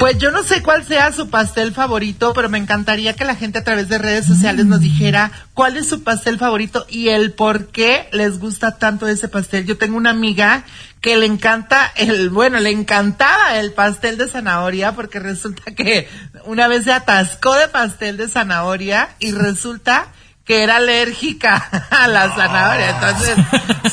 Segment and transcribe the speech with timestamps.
[0.00, 3.58] Pues yo no sé cuál sea su pastel favorito, pero me encantaría que la gente
[3.58, 7.66] a través de redes sociales nos dijera cuál es su pastel favorito y el por
[7.66, 9.66] qué les gusta tanto ese pastel.
[9.66, 10.64] Yo tengo una amiga
[11.02, 16.08] que le encanta el, bueno, le encantaba el pastel de zanahoria porque resulta que
[16.46, 20.08] una vez se atascó de pastel de zanahoria y resulta
[20.50, 21.56] que era alérgica
[21.90, 22.90] a la zanahoria.
[22.90, 23.36] Entonces,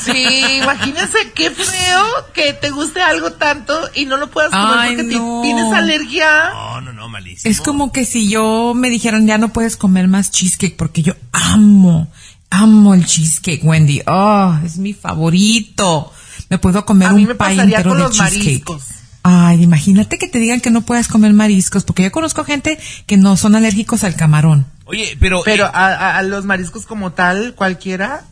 [0.00, 2.04] sí, imagínense qué feo
[2.34, 5.40] que te guste algo tanto y no lo puedas comer Ay, porque no.
[5.42, 6.50] tienes alergia.
[6.52, 7.48] No, no, no, malísimo.
[7.50, 11.14] Es como que si yo me dijeran ya no puedes comer más cheesecake porque yo
[11.32, 12.10] amo,
[12.50, 14.02] amo el cheesecake, Wendy.
[14.08, 16.12] Oh, es mi favorito.
[16.48, 18.44] Me puedo comer A mí un me pie entero con de los cheesecake.
[18.44, 18.82] mariscos.
[19.22, 23.16] Ay, imagínate que te digan que no puedes comer mariscos porque yo conozco gente que
[23.16, 24.66] no son alérgicos al camarón.
[24.88, 25.42] Oye, pero...
[25.44, 28.24] Pero eh, a, a- los mariscos como tal, cualquiera.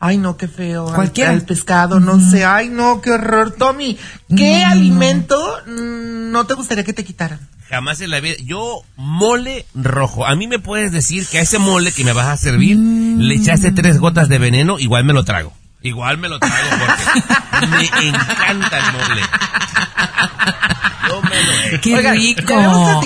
[0.00, 0.88] Ay, no, qué feo.
[0.88, 1.30] al- Cualquiera.
[1.30, 2.44] Al, pescado, no sé.
[2.44, 3.52] Ay, no, qué horror.
[3.58, 3.98] Tommy,
[4.36, 5.36] ¿qué alimento
[5.66, 7.40] mm, no te gustaría que te quitaran?
[7.68, 8.36] Jamás en la vida.
[8.44, 10.26] Yo, mole rojo.
[10.26, 13.34] A mí me puedes decir que a ese mole que me vas a servir le
[13.34, 15.52] echaste tres gotas de veneno, igual me lo trago.
[15.82, 19.22] Igual me lo trago porque me encanta el mole.
[21.84, 22.54] Qué Oigan, rico.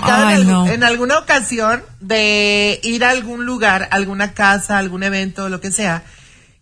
[0.02, 0.66] Ay, en, algún- no.
[0.68, 6.04] en alguna ocasión de ir a algún lugar, alguna casa, algún evento, lo que sea,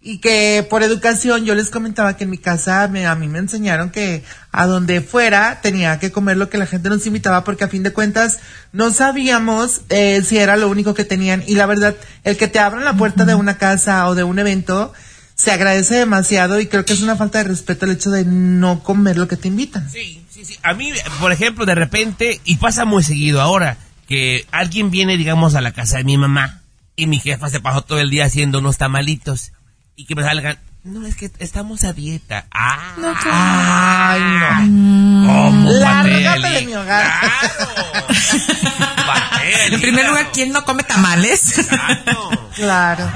[0.01, 3.39] y que por educación yo les comentaba que en mi casa me, a mí me
[3.39, 7.65] enseñaron que a donde fuera tenía que comer lo que la gente nos invitaba porque
[7.65, 8.39] a fin de cuentas
[8.73, 12.61] no sabíamos eh, si era lo único que tenían y la verdad el que te
[12.61, 14.93] abran la puerta de una casa o de un evento
[15.35, 18.83] se agradece demasiado y creo que es una falta de respeto el hecho de no
[18.83, 19.91] comer lo que te invitan.
[19.91, 20.23] Sí.
[20.63, 25.55] A mí, por ejemplo, de repente, y pasa muy seguido ahora, que alguien viene, digamos,
[25.55, 26.63] a la casa de mi mamá
[26.95, 29.53] y mi jefa se pasó todo el día haciendo unos tamalitos
[29.97, 32.47] y que me salgan, no, es que estamos a dieta.
[32.53, 32.95] Ah,
[33.29, 35.27] Ay, no.
[35.27, 37.21] ¿cómo Lárgate de mi hogar.
[37.21, 38.07] Claro.
[39.73, 41.59] En primer lugar, ¿quién no come tamales?
[41.59, 42.31] Exacto.
[42.55, 43.09] Claro.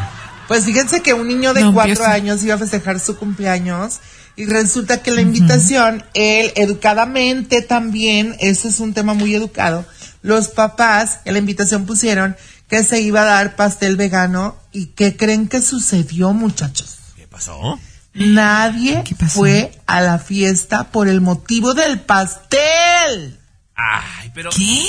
[0.51, 4.01] Pues fíjense que un niño de No, cuatro años iba a festejar su cumpleaños
[4.35, 9.87] y resulta que la invitación, él educadamente también, ese es un tema muy educado,
[10.23, 12.37] los papás en la invitación pusieron
[12.69, 16.97] que se iba a dar pastel vegano y ¿qué creen que sucedió muchachos?
[17.17, 17.79] ¿Qué pasó?
[18.13, 19.39] Nadie ¿Qué pasó?
[19.39, 23.39] fue a la fiesta por el motivo del pastel.
[23.77, 24.51] Ay, pero...
[24.51, 24.85] ¿Qué?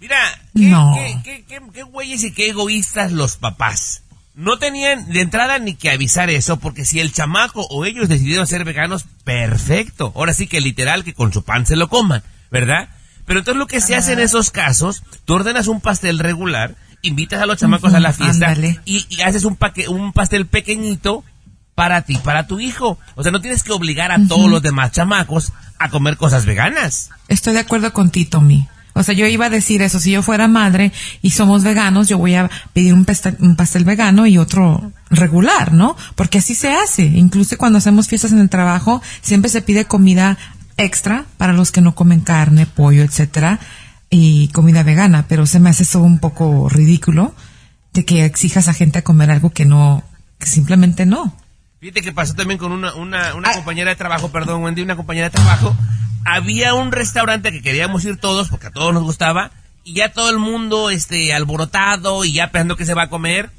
[0.00, 0.18] Mira,
[0.56, 0.92] qué, No.
[0.96, 4.01] qué, qué, qué- qué güeyes y qué egoístas los papás.
[4.34, 8.46] No tenían de entrada ni que avisar eso, porque si el chamaco o ellos decidieron
[8.46, 10.12] ser veganos, perfecto.
[10.16, 12.88] Ahora sí que literal que con su pan se lo coman, ¿verdad?
[13.26, 17.42] Pero entonces lo que se hace en esos casos, tú ordenas un pastel regular, invitas
[17.42, 21.24] a los chamacos a la fiesta y haces un, paque, un pastel pequeñito
[21.74, 22.98] para ti, para tu hijo.
[23.14, 27.10] O sea, no tienes que obligar a todos los demás chamacos a comer cosas veganas.
[27.28, 28.68] Estoy de acuerdo con ti, Tommy.
[28.94, 30.92] O sea, yo iba a decir eso, si yo fuera madre
[31.22, 35.72] y somos veganos, yo voy a pedir un pastel, un pastel vegano y otro regular,
[35.72, 35.96] ¿no?
[36.14, 37.02] Porque así se hace.
[37.04, 40.36] Incluso cuando hacemos fiestas en el trabajo, siempre se pide comida
[40.76, 43.58] extra para los que no comen carne, pollo, etcétera,
[44.10, 47.34] y comida vegana, pero se me hace eso un poco ridículo
[47.94, 50.02] de que exijas a gente a comer algo que no,
[50.38, 51.34] que simplemente no.
[51.80, 53.54] Fíjate que pasó también con una, una, una Ah.
[53.54, 55.74] compañera de trabajo, perdón, Wendy, una compañera de trabajo.
[56.24, 59.50] Había un restaurante que queríamos ir todos, porque a todos nos gustaba,
[59.84, 63.50] y ya todo el mundo, este, alborotado, y ya pensando que se va a comer,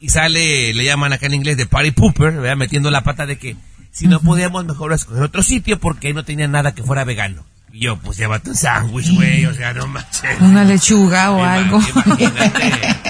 [0.00, 2.56] y sale, le llaman acá en inglés de party pooper, ¿verdad?
[2.56, 3.56] metiendo la pata de que
[3.92, 7.44] si no podíamos mejor escoger otro sitio porque ahí no tenía nada que fuera vegano.
[7.72, 10.40] Y yo, pues llévate un sándwich, güey, o sea, no manches.
[10.40, 11.78] Una lechuga o algo.
[11.78, 13.01] Imagínate.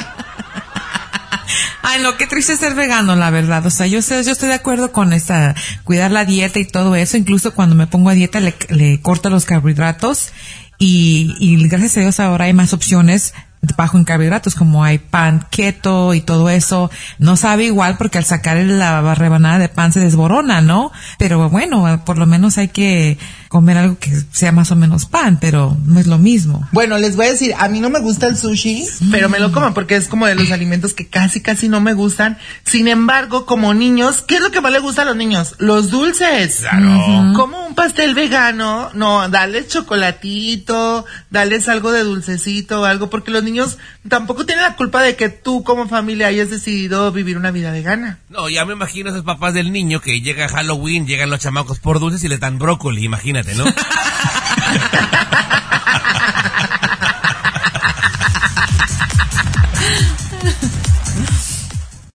[1.93, 3.67] Ay, no, qué triste ser vegano, la verdad.
[3.67, 5.55] O sea, yo sé, yo estoy de acuerdo con esta,
[5.85, 7.19] cuidar la dieta y todo eso.
[7.19, 10.33] Incluso cuando me pongo a dieta le, le corto los carbohidratos
[10.79, 13.35] y, y gracias a Dios ahora hay más opciones
[13.77, 16.91] bajo en carbohidratos, como hay pan keto y todo eso.
[17.19, 20.91] No sabe igual porque al sacar la rebanada de pan se desborona, ¿no?
[21.19, 23.19] Pero bueno, por lo menos hay que
[23.49, 26.67] comer algo que sea más o menos pan, pero no es lo mismo.
[26.73, 29.53] Bueno, les voy a decir, a mí no me gusta el sushi, pero me lo
[29.53, 32.39] como porque es como de los alimentos que casi, casi no me gustan.
[32.65, 35.55] Sin embargo, como niños, ¿qué es lo que más les gusta a los niños?
[35.59, 36.61] Los dulces.
[36.61, 37.33] Claro.
[37.37, 43.43] Como un pastel vegano, no, dales chocolatito, dales algo de dulcecito o algo, porque los
[43.43, 47.73] niños tampoco tienen la culpa de que tú como familia hayas decidido vivir una vida
[47.73, 48.19] vegana.
[48.29, 51.99] No, ya me imagino esos papás del niño que llega Halloween, llegan los chamacos por
[51.99, 53.65] dulces y les dan brócoli, imagínate, ¿no?